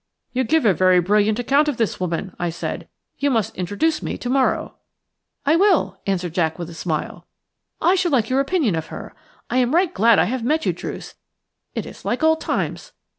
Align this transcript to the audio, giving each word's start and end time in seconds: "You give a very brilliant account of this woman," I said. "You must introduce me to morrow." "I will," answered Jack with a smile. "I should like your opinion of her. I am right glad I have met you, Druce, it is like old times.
"You 0.33 0.43
give 0.43 0.65
a 0.65 0.73
very 0.73 0.99
brilliant 0.99 1.37
account 1.37 1.67
of 1.67 1.77
this 1.77 1.99
woman," 1.99 2.35
I 2.39 2.49
said. 2.49 2.87
"You 3.19 3.29
must 3.29 3.55
introduce 3.55 4.01
me 4.01 4.17
to 4.17 4.31
morrow." 4.31 4.73
"I 5.45 5.55
will," 5.55 6.01
answered 6.07 6.33
Jack 6.33 6.57
with 6.57 6.71
a 6.71 6.73
smile. 6.73 7.27
"I 7.79 7.93
should 7.93 8.11
like 8.11 8.27
your 8.27 8.39
opinion 8.39 8.73
of 8.73 8.87
her. 8.87 9.13
I 9.51 9.57
am 9.57 9.75
right 9.75 9.93
glad 9.93 10.17
I 10.17 10.25
have 10.25 10.43
met 10.43 10.65
you, 10.65 10.73
Druce, 10.73 11.13
it 11.75 11.85
is 11.85 12.03
like 12.03 12.23
old 12.23 12.41
times. 12.41 12.93